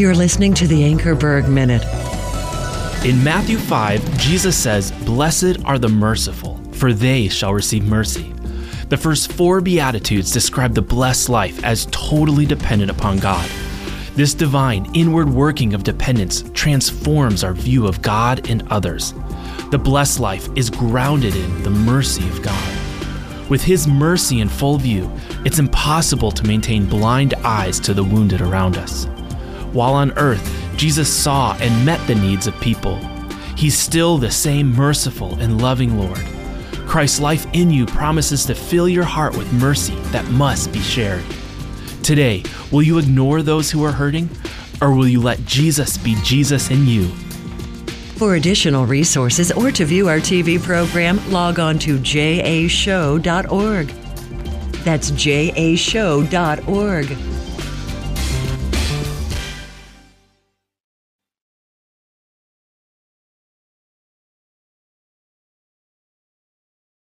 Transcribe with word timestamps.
You're 0.00 0.14
listening 0.14 0.54
to 0.54 0.66
the 0.66 0.80
Ankerberg 0.80 1.46
Minute. 1.46 1.84
In 3.04 3.22
Matthew 3.22 3.58
5, 3.58 4.18
Jesus 4.18 4.56
says, 4.56 4.92
Blessed 5.04 5.62
are 5.66 5.78
the 5.78 5.90
merciful, 5.90 6.58
for 6.72 6.94
they 6.94 7.28
shall 7.28 7.52
receive 7.52 7.84
mercy. 7.84 8.32
The 8.88 8.96
first 8.96 9.30
four 9.30 9.60
Beatitudes 9.60 10.32
describe 10.32 10.72
the 10.72 10.80
blessed 10.80 11.28
life 11.28 11.62
as 11.64 11.84
totally 11.90 12.46
dependent 12.46 12.90
upon 12.90 13.18
God. 13.18 13.46
This 14.14 14.32
divine 14.32 14.90
inward 14.94 15.28
working 15.28 15.74
of 15.74 15.84
dependence 15.84 16.44
transforms 16.54 17.44
our 17.44 17.52
view 17.52 17.86
of 17.86 18.00
God 18.00 18.48
and 18.48 18.66
others. 18.68 19.12
The 19.70 19.76
blessed 19.76 20.18
life 20.18 20.48
is 20.56 20.70
grounded 20.70 21.36
in 21.36 21.62
the 21.62 21.68
mercy 21.68 22.26
of 22.26 22.40
God. 22.42 23.50
With 23.50 23.62
His 23.62 23.86
mercy 23.86 24.40
in 24.40 24.48
full 24.48 24.78
view, 24.78 25.12
it's 25.44 25.58
impossible 25.58 26.30
to 26.30 26.46
maintain 26.46 26.86
blind 26.86 27.34
eyes 27.44 27.78
to 27.80 27.92
the 27.92 28.02
wounded 28.02 28.40
around 28.40 28.78
us. 28.78 29.06
While 29.72 29.94
on 29.94 30.12
earth, 30.18 30.74
Jesus 30.76 31.12
saw 31.12 31.56
and 31.60 31.84
met 31.86 32.04
the 32.06 32.14
needs 32.14 32.46
of 32.46 32.60
people. 32.60 32.96
He's 33.56 33.78
still 33.78 34.18
the 34.18 34.30
same 34.30 34.74
merciful 34.74 35.38
and 35.38 35.60
loving 35.60 35.98
Lord. 35.98 36.24
Christ's 36.86 37.20
life 37.20 37.46
in 37.52 37.70
you 37.70 37.86
promises 37.86 38.44
to 38.46 38.54
fill 38.54 38.88
your 38.88 39.04
heart 39.04 39.36
with 39.36 39.52
mercy 39.52 39.94
that 40.12 40.24
must 40.26 40.72
be 40.72 40.80
shared. 40.80 41.22
Today, 42.02 42.42
will 42.72 42.82
you 42.82 42.98
ignore 42.98 43.42
those 43.42 43.70
who 43.70 43.84
are 43.84 43.92
hurting, 43.92 44.28
or 44.80 44.92
will 44.94 45.06
you 45.06 45.20
let 45.20 45.44
Jesus 45.44 45.96
be 45.98 46.16
Jesus 46.24 46.70
in 46.70 46.86
you? 46.86 47.06
For 48.16 48.34
additional 48.34 48.86
resources 48.86 49.52
or 49.52 49.70
to 49.70 49.84
view 49.84 50.08
our 50.08 50.18
TV 50.18 50.60
program, 50.60 51.20
log 51.30 51.60
on 51.60 51.78
to 51.80 51.98
jashow.org. 51.98 53.86
That's 54.84 55.10
jashow.org. 55.12 55.46